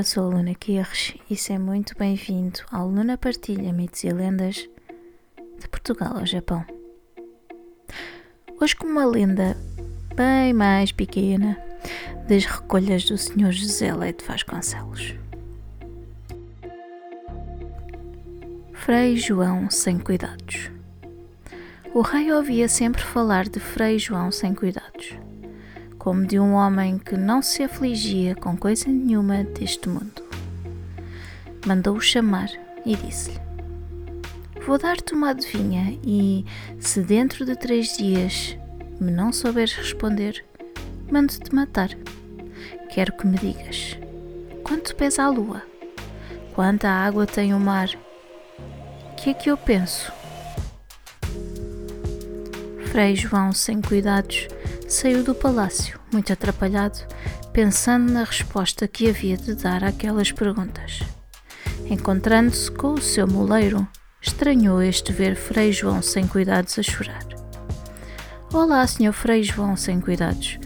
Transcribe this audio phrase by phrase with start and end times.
[0.00, 4.66] Eu sou a Luna Quirres e seja muito bem-vindo ao Luna Partilha Mitos e Lendas
[5.58, 6.64] de Portugal ao Japão.
[8.58, 9.54] Hoje com uma lenda
[10.16, 11.62] bem mais pequena
[12.26, 13.52] das recolhas do Sr.
[13.52, 15.16] José Leite Vasconcelos.
[18.72, 20.70] Frei João sem cuidados.
[21.92, 25.14] O rei ouvia sempre falar de Frei João sem cuidados
[26.00, 30.24] como de um homem que não se afligia com coisa nenhuma deste mundo.
[31.66, 32.50] Mandou-o chamar
[32.86, 33.38] e disse-lhe:
[34.66, 36.44] Vou dar-te uma adivinha e,
[36.78, 38.56] se dentro de três dias
[38.98, 40.42] me não souberes responder,
[41.12, 41.90] mando-te matar.
[42.88, 43.98] Quero que me digas:
[44.64, 45.62] quanto pesa a lua?
[46.54, 47.90] Quanta água tem o mar?
[49.18, 50.10] Que é que eu penso?
[52.90, 54.48] Frei João, sem cuidados,
[54.88, 56.98] saiu do palácio, muito atrapalhado,
[57.52, 60.98] pensando na resposta que havia de dar àquelas perguntas.
[61.88, 63.86] Encontrando-se com o seu moleiro,
[64.20, 67.24] estranhou este ver Frei João sem cuidados a chorar.
[68.52, 70.58] Olá, senhor Frei João sem cuidados.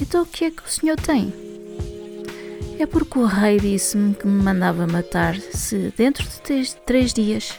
[0.00, 1.32] Então o que é que o senhor tem?
[2.80, 7.56] É porque o rei disse-me que me mandava matar se dentro de três, três dias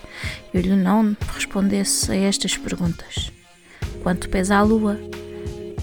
[0.54, 3.32] eu lhe não respondesse a estas perguntas.
[4.04, 4.98] Quanto pesa a lua?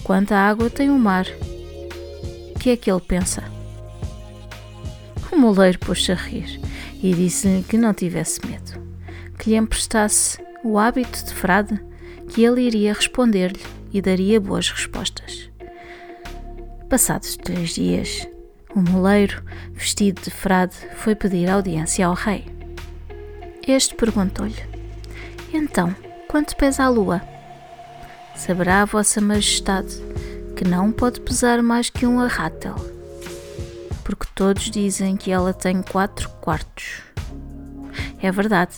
[0.03, 1.27] Quanta água tem o mar?
[2.55, 3.43] O que é que ele pensa?
[5.31, 6.61] O moleiro pôs-se a rir
[7.03, 8.81] e disse-lhe que não tivesse medo,
[9.39, 11.81] que lhe emprestasse o hábito de frade,
[12.29, 13.61] que ele iria responder-lhe
[13.93, 15.51] e daria boas respostas.
[16.89, 18.27] Passados três dias,
[18.75, 22.47] o moleiro, vestido de frade, foi pedir audiência ao rei.
[23.67, 24.63] Este perguntou-lhe:
[25.53, 25.95] Então,
[26.29, 27.36] quanto pesa a lua?
[28.37, 29.97] Saberá Vossa Majestade
[30.57, 32.75] que não pode pesar mais que um arrátel,
[34.03, 37.03] porque todos dizem que ela tem quatro quartos.
[38.23, 38.73] É verdade.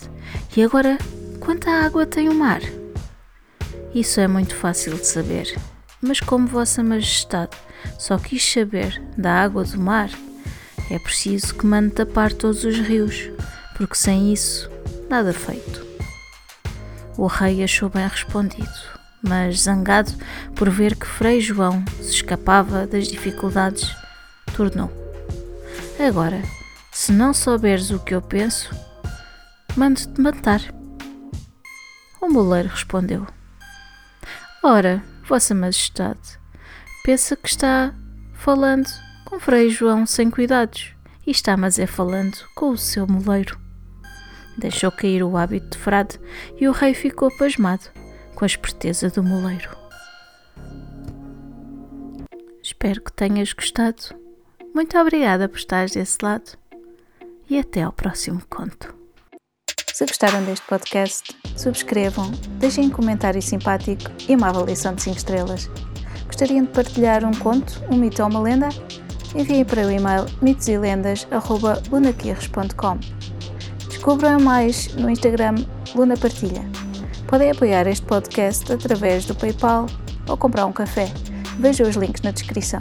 [0.56, 0.98] E agora,
[1.38, 2.60] quanta água tem o mar?
[3.94, 5.56] Isso é muito fácil de saber,
[6.02, 7.56] mas como Vossa Majestade
[7.96, 10.10] só quis saber da água do mar,
[10.90, 13.30] é preciso que mande tapar todos os rios,
[13.76, 14.68] porque sem isso,
[15.08, 15.86] nada feito.
[17.16, 20.12] O rei achou bem respondido mas zangado
[20.54, 23.94] por ver que Frei João se escapava das dificuldades,
[24.56, 24.90] tornou:
[25.98, 26.42] Agora,
[26.92, 28.70] se não souberes o que eu penso,
[29.76, 30.60] mando-te matar.
[32.20, 33.26] O moleiro respondeu:
[34.62, 36.38] Ora, Vossa Majestade,
[37.04, 37.94] pensa que está
[38.34, 38.88] falando
[39.24, 40.92] com Frei João sem cuidados
[41.26, 43.58] e está, mas é falando com o seu moleiro.
[44.56, 46.18] Deixou cair o hábito de frade
[46.58, 47.97] e o rei ficou pasmado
[48.38, 49.76] com a esperteza do moleiro.
[52.62, 54.14] Espero que tenhas gostado.
[54.72, 56.52] Muito obrigada por estares desse lado
[57.50, 58.94] e até ao próximo conto.
[59.92, 65.68] Se gostaram deste podcast, subscrevam, deixem um comentário simpático e uma avaliação de 5 estrelas.
[66.26, 68.68] Gostariam de partilhar um conto, um mito ou uma lenda?
[69.34, 73.00] Enviem para o e-mail mitosilendas.lunaquirres.com
[73.88, 75.56] Descubram mais no Instagram
[75.92, 76.77] Luna Partilha.
[77.28, 79.84] Podem apoiar este podcast através do PayPal
[80.26, 81.12] ou comprar um café.
[81.58, 82.80] Vejam os links na descrição.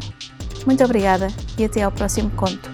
[0.65, 1.27] Muito obrigada
[1.57, 2.71] e até ao próximo conto.